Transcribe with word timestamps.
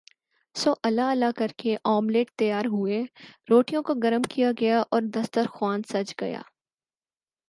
سو 0.55 0.73
اللہ 0.83 1.09
اللہ 1.11 1.31
کر 1.35 1.51
کے 1.57 1.75
آملیٹ 1.85 2.31
تیار 2.37 2.65
ہوئے 2.65 3.01
روٹیوں 3.49 3.81
کو 3.83 3.93
گرم 4.03 4.21
کیا 4.29 4.51
گیااور 4.59 5.01
دستر 5.13 5.47
خوان 5.47 5.81
سج 5.89 6.13
گیا 6.21 6.41